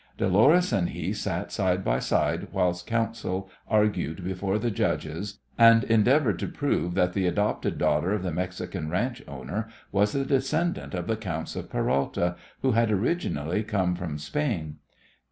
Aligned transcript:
Dolores 0.17 0.73
and 0.73 0.89
he 0.89 1.13
sat 1.13 1.51
side 1.51 1.83
by 1.83 1.99
side 1.99 2.47
whilst 2.51 2.87
counsel 2.87 3.51
argued 3.67 4.23
before 4.23 4.57
the 4.57 4.71
judges 4.71 5.41
and 5.59 5.83
endeavoured 5.83 6.39
to 6.39 6.47
prove 6.47 6.95
that 6.95 7.13
the 7.13 7.27
adopted 7.27 7.77
daughter 7.77 8.11
of 8.11 8.23
the 8.23 8.31
Mexican 8.33 8.89
ranch 8.89 9.21
owner 9.27 9.67
was 9.91 10.13
the 10.13 10.25
descendant 10.25 10.95
of 10.95 11.05
the 11.05 11.17
Counts 11.17 11.55
of 11.55 11.69
Peralta, 11.69 12.35
who 12.63 12.71
had 12.71 12.89
originally 12.89 13.61
come 13.61 13.93
from 13.93 14.17
Spain. 14.17 14.77